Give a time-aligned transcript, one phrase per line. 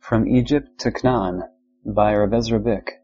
[0.00, 1.42] From Egypt to Canaan
[1.84, 3.02] by Rav Bick.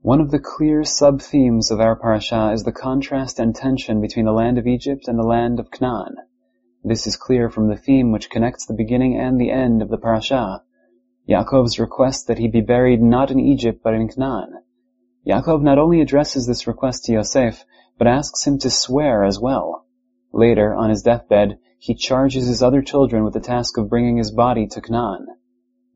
[0.00, 4.32] One of the clear sub-themes of our parasha is the contrast and tension between the
[4.32, 6.16] land of Egypt and the land of Canaan.
[6.82, 9.98] This is clear from the theme which connects the beginning and the end of the
[9.98, 10.62] parasha.
[11.28, 14.62] Yaakov's request that he be buried not in Egypt but in Canaan.
[15.26, 17.64] Yaakov not only addresses this request to Yosef,
[17.98, 19.84] but asks him to swear as well.
[20.32, 24.30] Later, on his deathbed, he charges his other children with the task of bringing his
[24.30, 25.26] body to Canaan.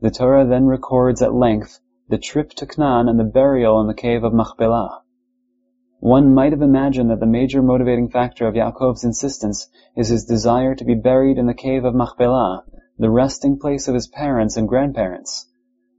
[0.03, 1.81] The Torah then records at length
[2.11, 5.01] the trip to Canaan and the burial in the cave of Machpelah.
[6.01, 10.75] One might have imagined that the major motivating factor of Yaakov's insistence is his desire
[10.75, 12.65] to be buried in the cave of Machpelah,
[12.99, 15.49] the resting place of his parents and grandparents.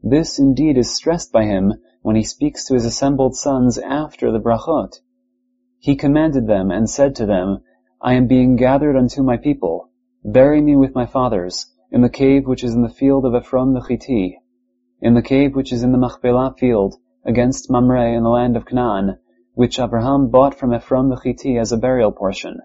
[0.03, 4.37] This indeed is stressed by him when he speaks to his assembled sons after the
[4.37, 4.99] brachot.
[5.79, 7.63] He commanded them and said to them,
[8.01, 9.89] I am being gathered unto my people.
[10.23, 13.73] Bury me with my fathers, in the cave which is in the field of Ephron
[13.73, 14.37] the Chiti,
[15.01, 18.65] in the cave which is in the Machpelah field, against Mamre in the land of
[18.65, 19.17] Canaan,
[19.53, 22.61] which Abraham bought from Ephron the Chiti as a burial portion.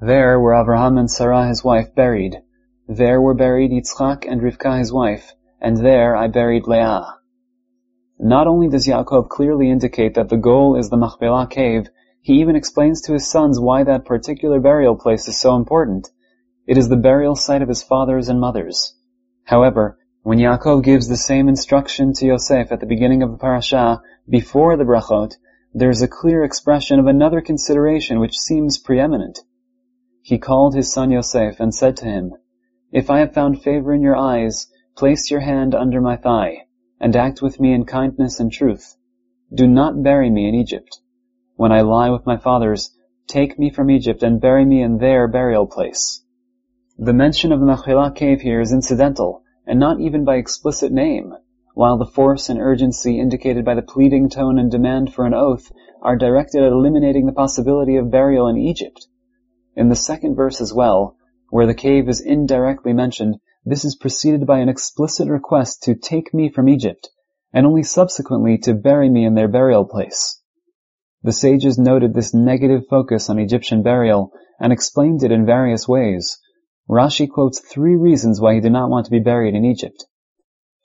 [0.00, 2.42] There were Abraham and Sarah his wife buried.
[2.88, 7.18] There were buried Yitzchak and Rivka his wife, and there I buried Leah.
[8.18, 11.88] Not only does Yaakov clearly indicate that the goal is the Machpelah cave,
[12.22, 16.08] he even explains to his sons why that particular burial place is so important.
[16.68, 18.94] It is the burial site of his fathers and mothers.
[19.42, 24.00] However, when Yaakov gives the same instruction to Yosef at the beginning of the parasha,
[24.28, 25.36] before the brachot,
[25.74, 29.40] there is a clear expression of another consideration which seems preeminent.
[30.22, 32.34] He called his son Yosef and said to him,
[32.92, 36.66] If I have found favor in your eyes, place your hand under my thigh,
[37.00, 38.94] and act with me in kindness and truth.
[39.52, 41.00] Do not bury me in Egypt.
[41.56, 45.28] When I lie with my fathers, take me from Egypt and bury me in their
[45.28, 46.24] burial place.
[46.98, 51.34] The mention of the Machpelah cave here is incidental, and not even by explicit name,
[51.74, 55.70] while the force and urgency indicated by the pleading tone and demand for an oath
[56.00, 59.06] are directed at eliminating the possibility of burial in Egypt.
[59.76, 61.16] In the second verse as well,
[61.50, 66.34] where the cave is indirectly mentioned, this is preceded by an explicit request to take
[66.34, 67.10] me from Egypt,
[67.52, 70.41] and only subsequently to bury me in their burial place.
[71.24, 76.38] The sages noted this negative focus on Egyptian burial and explained it in various ways.
[76.88, 80.04] Rashi quotes three reasons why he did not want to be buried in Egypt.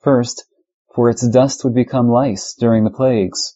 [0.02, 0.46] First,
[0.94, 3.56] for its dust would become lice during the plagues.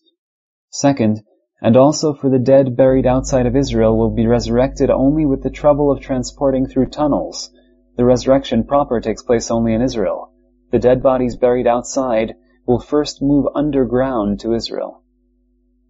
[0.72, 1.22] Second,
[1.62, 5.52] and also for the dead buried outside of Israel will be resurrected only with the
[5.52, 7.52] trouble of transporting through tunnels.
[7.98, 10.32] The resurrection proper takes place only in Israel.
[10.72, 12.34] The dead bodies buried outside
[12.66, 15.04] will first move underground to Israel.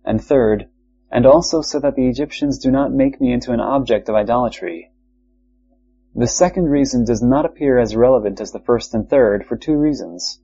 [0.03, 0.67] And third,
[1.11, 4.91] and also so that the Egyptians do not make me into an object of idolatry.
[6.15, 9.77] The second reason does not appear as relevant as the first and third for two
[9.77, 10.39] reasons.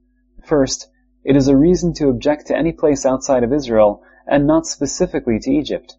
[0.46, 0.90] First,
[1.24, 5.40] it is a reason to object to any place outside of Israel and not specifically
[5.40, 5.96] to Egypt.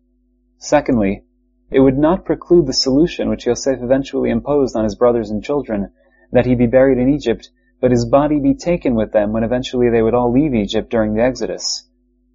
[0.59, 1.25] Secondly,
[1.71, 5.91] it would not preclude the solution which Yosef eventually imposed on his brothers and children,
[6.33, 7.51] that he be buried in Egypt,
[7.81, 11.15] but his body be taken with them when eventually they would all leave Egypt during
[11.15, 11.87] the Exodus.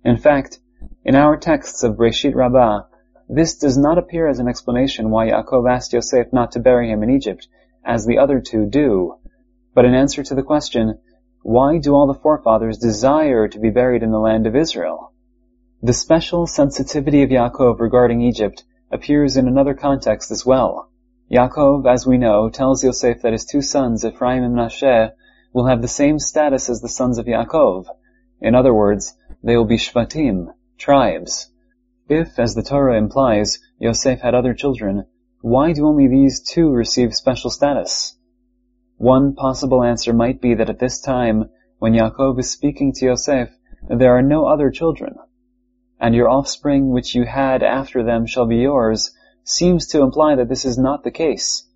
[0.06, 0.60] In fact,
[1.06, 2.84] in our texts of Breshit Rabbah,
[3.28, 7.04] this does not appear as an explanation why Yaakov asked Yosef not to bury him
[7.04, 7.48] in Egypt,
[7.84, 9.16] as the other two do,
[9.74, 10.98] but an answer to the question,
[11.42, 15.12] why do all the forefathers desire to be buried in the land of Israel?
[15.82, 20.90] The special sensitivity of Yaakov regarding Egypt appears in another context as well.
[21.30, 25.12] Yaakov, as we know, tells Yosef that his two sons, Ephraim and Menashe,
[25.52, 27.88] will have the same status as the sons of Yaakov.
[28.40, 31.50] In other words, they will be Shvatim, tribes.
[32.10, 35.06] If, as the Torah implies, Yosef had other children,
[35.42, 38.18] why do only these two receive special status?
[38.98, 43.50] One possible answer might be that at this time, when Yaakov is speaking to Yosef,
[43.90, 45.16] there are no other children.
[46.00, 49.14] And your offspring which you had after them shall be yours,
[49.44, 51.68] seems to imply that this is not the case.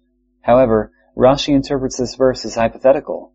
[0.42, 3.34] However, Rashi interprets this verse as hypothetical.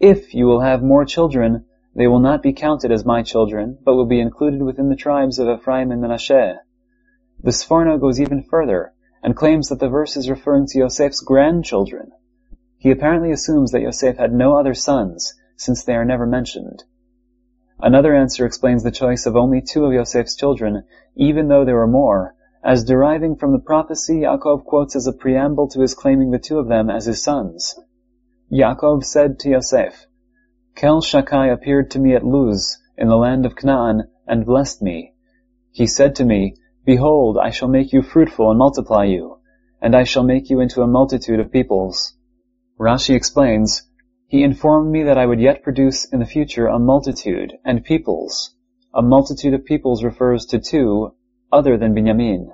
[0.00, 3.94] If you will have more children, they will not be counted as my children, but
[3.94, 6.58] will be included within the tribes of Ephraim and Menashe.
[7.42, 12.12] The Sforno goes even further and claims that the verse is referring to Yosef's grandchildren.
[12.78, 16.82] He apparently assumes that Yosef had no other sons, since they are never mentioned.
[17.78, 20.84] Another answer explains the choice of only two of Yosef's children,
[21.14, 22.34] even though there were more,
[22.64, 26.58] as deriving from the prophecy Yaakov quotes as a preamble to his claiming the two
[26.58, 27.78] of them as his sons.
[28.50, 30.06] Yaakov said to Yosef,
[30.74, 35.14] Kel Shakai appeared to me at Luz, in the land of Canaan, and blessed me.
[35.70, 36.54] He said to me,
[36.84, 39.38] Behold, I shall make you fruitful and multiply you,
[39.80, 42.16] and I shall make you into a multitude of peoples.
[42.78, 43.82] Rashi explains,
[44.26, 48.54] He informed me that I would yet produce in the future a multitude and peoples.
[48.94, 51.14] A multitude of peoples refers to two
[51.52, 52.50] other than Binyamin.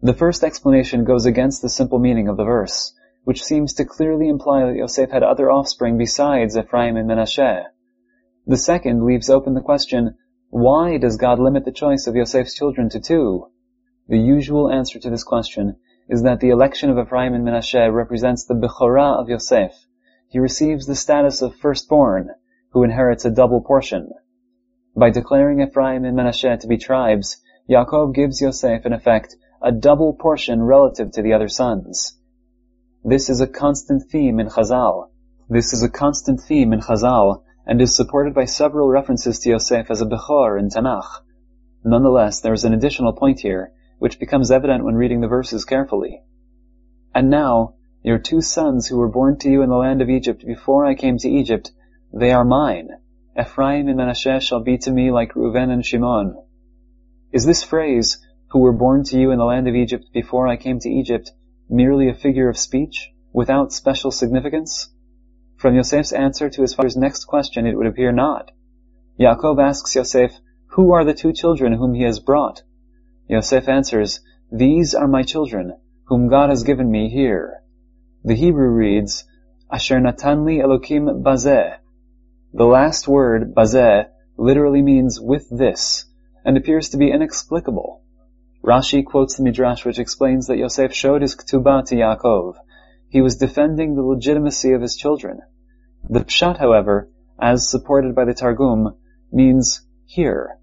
[0.00, 2.94] The first explanation goes against the simple meaning of the verse,
[3.28, 7.66] which seems to clearly imply that Yosef had other offspring besides Ephraim and Menashe.
[8.46, 10.16] The second leaves open the question,
[10.48, 13.48] why does God limit the choice of Yosef's children to two?
[14.08, 15.76] The usual answer to this question
[16.08, 19.72] is that the election of Ephraim and Menashe represents the Bechorah of Yosef.
[20.30, 22.30] He receives the status of firstborn,
[22.70, 24.10] who inherits a double portion.
[24.96, 30.14] By declaring Ephraim and Menashe to be tribes, Yaakov gives Yosef, in effect, a double
[30.14, 32.17] portion relative to the other sons.
[33.04, 35.10] This is a constant theme in Chazal.
[35.48, 39.88] This is a constant theme in Chazal, and is supported by several references to Yosef
[39.88, 41.22] as a Bechor in Tanakh.
[41.84, 46.22] Nonetheless, there is an additional point here, which becomes evident when reading the verses carefully.
[47.14, 50.44] And now, your two sons who were born to you in the land of Egypt
[50.44, 51.70] before I came to Egypt,
[52.12, 52.90] they are mine.
[53.38, 56.34] Ephraim and Menashe shall be to me like Reuven and Shimon.
[57.32, 58.18] Is this phrase,
[58.48, 61.30] who were born to you in the land of Egypt before I came to Egypt,
[61.68, 64.90] merely a figure of speech, without special significance?
[65.56, 68.50] From Yosef's answer to his father's next question, it would appear not.
[69.18, 70.32] Yaakov asks Yosef,
[70.68, 72.62] Who are the two children whom he has brought?
[73.28, 74.20] Yosef answers,
[74.52, 75.74] These are my children,
[76.04, 77.62] whom God has given me here.
[78.24, 79.24] The Hebrew reads,
[79.70, 81.78] Asher natanli Elokim bazeh.
[82.54, 84.06] The last word, bazeh,
[84.36, 86.06] literally means with this,
[86.44, 88.02] and appears to be inexplicable.
[88.64, 92.56] Rashi quotes the Midrash which explains that Yosef showed his ketubah to Yaakov.
[93.08, 95.40] He was defending the legitimacy of his children.
[96.08, 97.08] The pshat, however,
[97.38, 98.94] as supported by the Targum,
[99.32, 100.58] means here.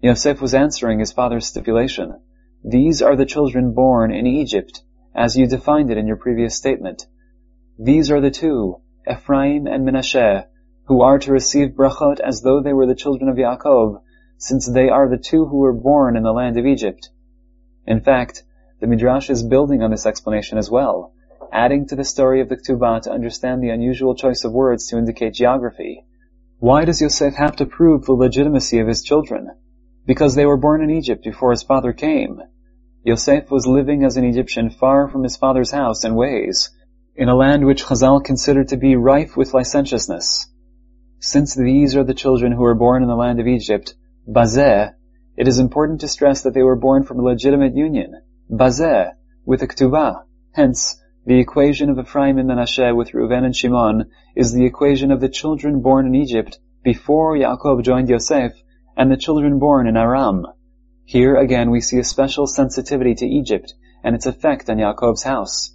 [0.00, 2.18] Yosef was answering his father's stipulation.
[2.64, 4.82] These are the children born in Egypt,
[5.14, 7.06] as you defined it in your previous statement.
[7.78, 8.80] These are the two,
[9.10, 10.46] Ephraim and Menashe,
[10.86, 14.00] who are to receive brachot as though they were the children of Yaakov,
[14.38, 17.10] since they are the two who were born in the land of Egypt.
[17.86, 18.42] In fact,
[18.80, 21.12] the Midrash is building on this explanation as well,
[21.52, 24.98] adding to the story of the Ketubah to understand the unusual choice of words to
[24.98, 26.04] indicate geography.
[26.58, 29.50] Why does Yosef have to prove the legitimacy of his children?
[30.06, 32.40] because they were born in Egypt before his father came.
[33.04, 36.70] Yosef was living as an Egyptian far from his father's house and ways,
[37.16, 40.50] in a land which Chazal considered to be rife with licentiousness.
[41.20, 43.94] Since these are the children who were born in the land of Egypt,
[44.28, 44.94] Bazeh,
[45.36, 48.20] it is important to stress that they were born from a legitimate union,
[48.50, 49.12] Bazeh,
[49.44, 50.24] with a Ketubah.
[50.52, 55.20] Hence, the equation of Ephraim and Menashe with Reuven and Shimon is the equation of
[55.20, 58.52] the children born in Egypt before Yaakov joined Yosef
[58.96, 60.46] and the children born in Aram.
[61.04, 65.74] Here again we see a special sensitivity to Egypt and its effect on Yaakov's house.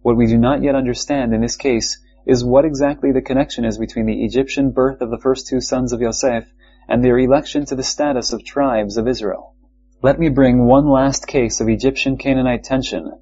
[0.00, 3.78] What we do not yet understand in this case is what exactly the connection is
[3.78, 6.44] between the Egyptian birth of the first two sons of Yosef
[6.88, 9.54] and their election to the status of tribes of Israel.
[10.02, 13.12] Let me bring one last case of Egyptian Canaanite tension,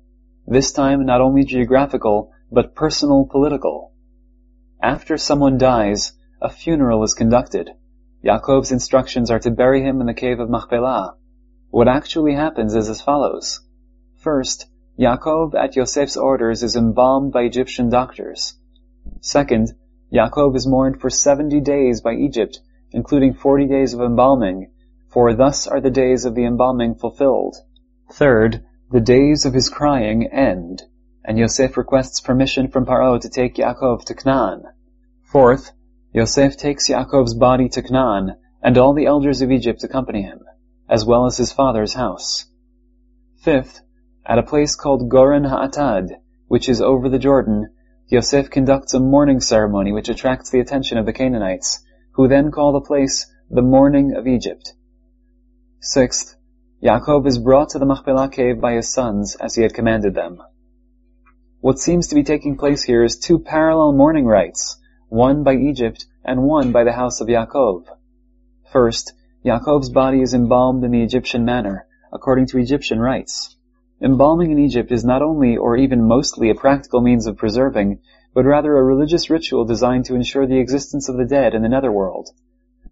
[0.46, 3.92] this time not only geographical, but personal political.
[4.82, 7.70] After someone dies, a funeral is conducted.
[8.24, 11.14] Yaakov's instructions are to bury him in the cave of Machpelah.
[11.70, 13.60] What actually happens is as follows.
[14.16, 14.66] First,
[14.98, 18.58] Yaakov at Yosef's orders is embalmed by Egyptian doctors.
[19.20, 19.72] Second,
[20.12, 22.60] Yaakov is mourned for 70 days by Egypt,
[22.92, 24.70] including 40 days of embalming,
[25.08, 27.56] for thus are the days of the embalming fulfilled.
[28.10, 30.82] Third, the days of his crying end,
[31.24, 34.64] and Yosef requests permission from Paro to take Yaakov to Canaan.
[35.22, 35.72] Fourth,
[36.12, 40.40] Yosef takes Yaakov's body to Canaan, and all the elders of Egypt accompany him,
[40.88, 42.46] as well as his father's house.
[43.40, 43.80] Fifth,
[44.26, 46.18] at a place called Goren Ha'atad,
[46.48, 47.70] which is over the Jordan,
[48.08, 52.72] Yosef conducts a mourning ceremony which attracts the attention of the Canaanites, who then call
[52.72, 54.74] the place the Mourning of Egypt.
[55.80, 56.36] Sixth,
[56.82, 60.42] Yaakov is brought to the Machpelah cave by his sons as he had commanded them.
[61.60, 66.06] What seems to be taking place here is two parallel mourning rites, one by Egypt
[66.24, 67.84] and one by the house of Yaakov.
[68.72, 69.12] First,
[69.44, 73.56] Yaakov's body is embalmed in the Egyptian manner, according to Egyptian rites.
[74.00, 78.00] Embalming in Egypt is not only or even mostly a practical means of preserving,
[78.34, 81.68] but rather a religious ritual designed to ensure the existence of the dead in the
[81.68, 82.30] netherworld.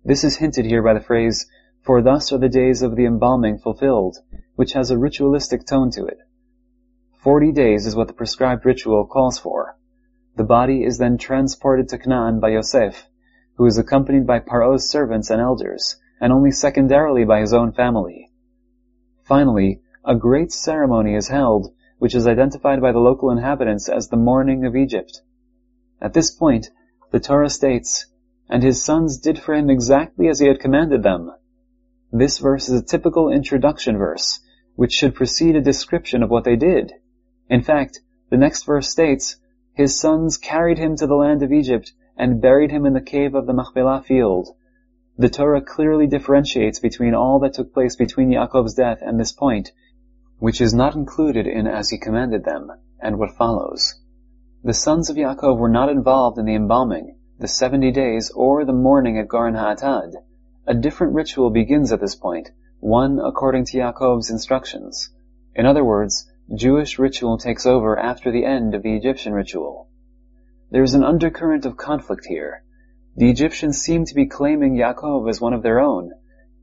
[0.04, 1.46] This is hinted here by the phrase,
[1.82, 4.18] for thus are the days of the embalming fulfilled,
[4.56, 6.18] which has a ritualistic tone to it.
[7.22, 9.76] Forty days is what the prescribed ritual calls for.
[10.36, 13.08] The body is then transported to Canaan by Yosef,
[13.56, 18.30] who is accompanied by Paro's servants and elders, and only secondarily by his own family.
[19.24, 24.16] Finally, a great ceremony is held, which is identified by the local inhabitants as the
[24.16, 25.20] mourning of Egypt.
[26.02, 26.70] At this point,
[27.10, 28.06] The Torah states,
[28.48, 31.30] And his sons did for him exactly as he had commanded them.
[32.10, 34.40] This verse is a typical introduction verse,
[34.76, 36.94] which should precede a description of what they did.
[37.50, 39.36] In fact, the next verse states,
[39.74, 43.34] His sons carried him to the land of Egypt and buried him in the cave
[43.34, 44.48] of the Machpelah field.
[45.18, 49.72] The Torah clearly differentiates between all that took place between Yaakov's death and this point,
[50.38, 53.99] which is not included in as he commanded them, and what follows.
[54.62, 58.74] The sons of Yaakov were not involved in the embalming, the seventy days, or the
[58.74, 60.16] mourning at Goren Ha'atad.
[60.66, 65.14] A different ritual begins at this point, one according to Yaakov's instructions.
[65.54, 69.88] In other words, Jewish ritual takes over after the end of the Egyptian ritual.
[70.70, 72.62] There is an undercurrent of conflict here.
[73.16, 76.12] The Egyptians seem to be claiming Yaakov as one of their own.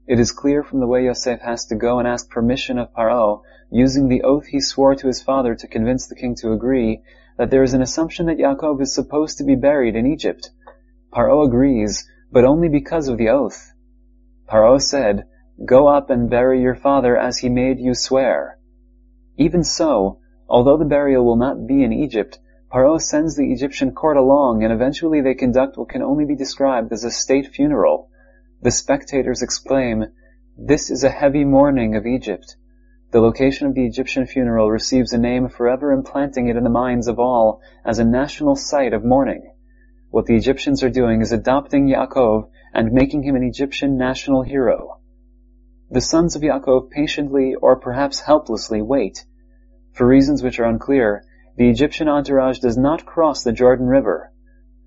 [0.05, 3.41] It is clear from the way Yosef has to go and ask permission of Paro,
[3.71, 7.01] using the oath he swore to his father to convince the king to agree,
[7.37, 10.49] that there is an assumption that Yaakov is supposed to be buried in Egypt.
[11.13, 13.71] Paro agrees, but only because of the oath.
[14.49, 15.27] Paro said,
[15.65, 18.59] Go up and bury your father as he made you swear.
[19.37, 22.39] Even so, although the burial will not be in Egypt,
[22.71, 26.91] Paro sends the Egyptian court along and eventually they conduct what can only be described
[26.91, 28.09] as a state funeral.
[28.61, 30.05] The spectators exclaim,
[30.57, 32.55] This is a heavy mourning of Egypt.
[33.17, 37.07] The location of the Egyptian funeral receives a name forever implanting it in the minds
[37.07, 39.55] of all as a national site of mourning.
[40.11, 44.99] What the Egyptians are doing is adopting Yaakov and making him an Egyptian national hero.
[45.89, 49.25] The sons of Yaakov patiently or perhaps helplessly wait.
[49.93, 51.23] For reasons which are unclear,
[51.55, 54.31] the Egyptian entourage does not cross the Jordan River.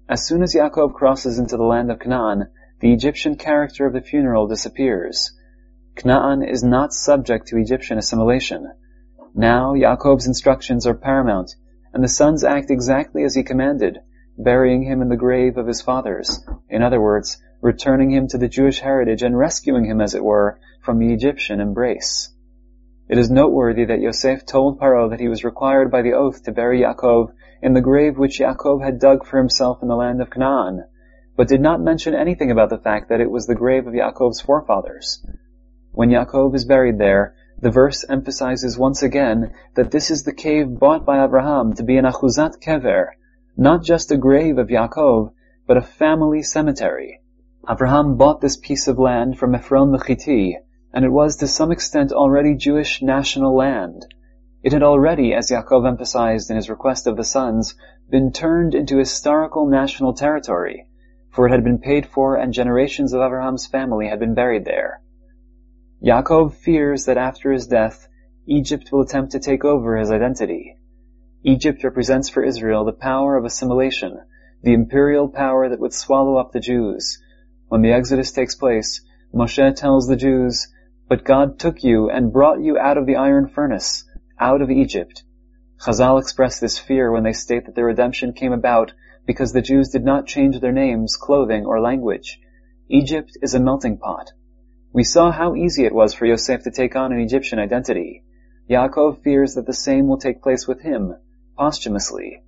[0.08, 2.46] As soon as Yaakov crosses into the land of Canaan,
[2.78, 5.32] the Egyptian character of the funeral disappears.
[6.00, 8.72] Canaan is not subject to Egyptian assimilation.
[9.34, 11.54] Now Yaakov's instructions are paramount,
[11.92, 13.98] and the sons act exactly as he commanded,
[14.38, 16.42] burying him in the grave of his fathers.
[16.70, 20.58] In other words, returning him to the Jewish heritage and rescuing him, as it were,
[20.80, 22.32] from the Egyptian embrace.
[23.06, 26.52] It is noteworthy that Yosef told Paro that he was required by the oath to
[26.52, 30.30] bury Yaakov in the grave which Yaakov had dug for himself in the land of
[30.30, 30.82] Canaan,
[31.36, 34.40] but did not mention anything about the fact that it was the grave of Yaakov's
[34.40, 35.22] forefathers.
[35.92, 40.78] When Yaakov is buried there, the verse emphasizes once again that this is the cave
[40.78, 43.08] bought by Abraham to be an achuzat kever,
[43.56, 45.32] not just a grave of Yaakov,
[45.66, 47.20] but a family cemetery.
[47.68, 50.56] Abraham bought this piece of land from Ephron the Chiti,
[50.92, 54.06] and it was to some extent already Jewish national land.
[54.62, 57.74] It had already, as Yaakov emphasized in his request of the sons,
[58.08, 60.86] been turned into historical national territory,
[61.30, 65.00] for it had been paid for and generations of Abraham's family had been buried there.
[66.02, 68.08] Yaakov fears that after his death,
[68.46, 70.76] Egypt will attempt to take over his identity.
[71.44, 74.18] Egypt represents for Israel the power of assimilation,
[74.62, 77.18] the imperial power that would swallow up the Jews.
[77.68, 79.04] When the Exodus takes place,
[79.34, 80.68] Moshe tells the Jews,
[81.06, 84.04] But God took you and brought you out of the iron furnace,
[84.38, 85.22] out of Egypt.
[85.84, 88.94] Chazal express this fear when they state that the redemption came about
[89.26, 92.40] because the Jews did not change their names, clothing, or language.
[92.88, 94.32] Egypt is a melting pot.
[94.92, 98.24] We saw how easy it was for Yosef to take on an Egyptian identity.
[98.68, 101.14] Yaakov fears that the same will take place with him,
[101.56, 102.42] posthumously.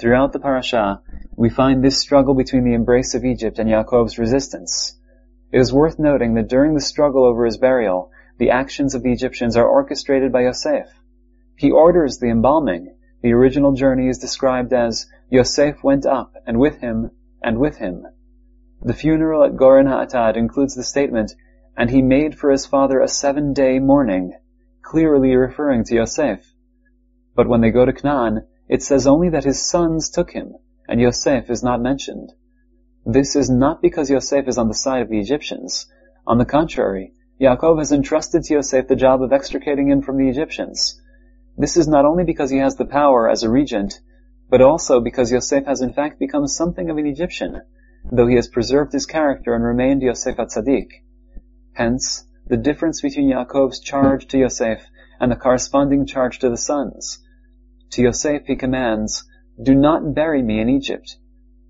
[0.00, 1.02] Throughout the parasha,
[1.36, 4.98] we find this struggle between the embrace of Egypt and Yaakov's resistance.
[5.52, 9.12] It is worth noting that during the struggle over his burial, the actions of the
[9.12, 10.86] Egyptians are orchestrated by Yosef.
[11.54, 12.94] He orders the embalming.
[13.20, 17.10] The original journey is described as Yosef went up, and with him,
[17.42, 18.06] and with him.
[18.80, 21.34] The funeral at Goren Ha'atad includes the statement,
[21.78, 24.34] and he made for his father a seven-day mourning,
[24.82, 26.44] clearly referring to Yosef.
[27.36, 30.56] But when they go to Canaan, it says only that his sons took him,
[30.88, 32.32] and Yosef is not mentioned.
[33.06, 35.86] This is not because Yosef is on the side of the Egyptians.
[36.26, 40.28] On the contrary, Yaakov has entrusted to Yosef the job of extricating him from the
[40.28, 41.00] Egyptians.
[41.56, 44.00] This is not only because he has the power as a regent,
[44.50, 47.62] but also because Yosef has in fact become something of an Egyptian,
[48.10, 50.88] though he has preserved his character and remained Yosef at Atzadik.
[51.78, 54.84] Hence, the difference between Yaakov's charge to Yosef
[55.20, 57.24] and the corresponding charge to the sons.
[57.92, 59.22] To Yosef he commands,
[59.62, 61.18] Do not bury me in Egypt.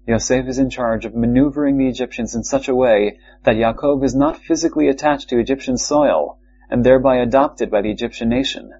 [0.07, 4.15] Yosef is in charge of maneuvering the Egyptians in such a way that Yaakov is
[4.15, 6.38] not physically attached to Egyptian soil
[6.71, 8.73] and thereby adopted by the Egyptian nation.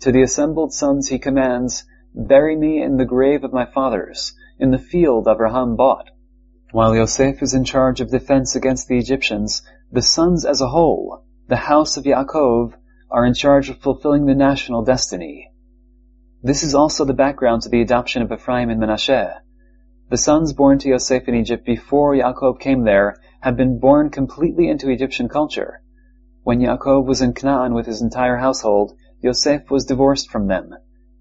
[0.00, 4.70] To the assembled sons he commands, Bury me in the grave of my fathers, in
[4.70, 6.08] the field Abraham bought.
[6.72, 11.24] While Yosef is in charge of defense against the Egyptians, the sons as a whole,
[11.48, 12.74] the house of Yaakov,
[13.10, 15.50] are in charge of fulfilling the national destiny.
[16.42, 19.38] This is also the background to the adoption of Ephraim and Menashe.
[20.10, 24.68] The sons born to Yosef in Egypt before Yaakov came there had been born completely
[24.68, 25.80] into Egyptian culture.
[26.42, 28.92] When Yaakov was in Canaan with his entire household,
[29.22, 30.74] Yosef was divorced from them.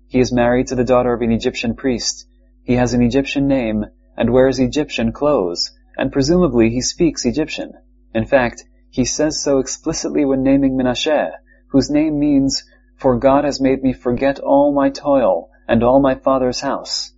[0.08, 2.28] He is married to the daughter of an Egyptian priest.
[2.64, 3.86] He has an Egyptian name
[4.18, 7.72] and wears Egyptian clothes, and presumably he speaks Egyptian.
[8.14, 11.32] In fact, he says so explicitly when naming Menashe,
[11.68, 12.64] whose name means,
[12.96, 17.14] For God has made me forget all my toil and all my father's house.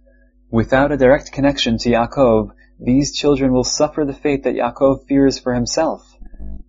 [0.52, 5.38] Without a direct connection to Yaakov, these children will suffer the fate that Yaakov fears
[5.38, 6.18] for himself.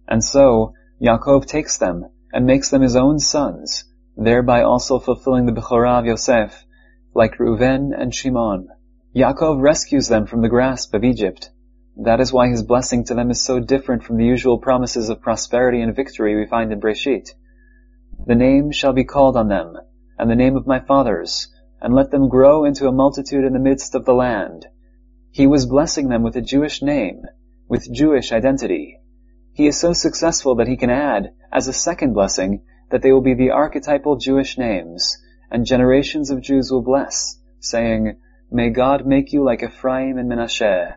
[0.07, 3.85] And so, Yaakov takes them and makes them his own sons,
[4.17, 6.67] thereby also fulfilling the Bechorah of Yosef,
[7.15, 8.69] like Reuven and Shimon.
[9.17, 11.51] Yaakov rescues them from the grasp of Egypt.
[11.97, 15.21] That is why his blessing to them is so different from the usual promises of
[15.21, 17.31] prosperity and victory we find in Breshit.
[18.27, 19.77] The name shall be called on them,
[20.19, 21.49] and the name of my fathers,
[21.81, 24.67] and let them grow into a multitude in the midst of the land.
[25.31, 27.23] He was blessing them with a Jewish name,
[27.69, 28.99] with Jewish identity.
[29.53, 33.21] He is so successful that he can add, as a second blessing, that they will
[33.21, 35.19] be the archetypal Jewish names,
[35.51, 38.17] and generations of Jews will bless, saying,
[38.51, 40.95] May God make you like Ephraim and Menashe.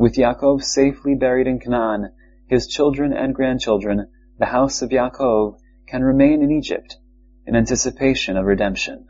[0.00, 2.12] With Yaakov safely buried in Canaan,
[2.46, 6.96] his children and grandchildren, the house of Yaakov, can remain in Egypt,
[7.46, 9.06] in anticipation of redemption.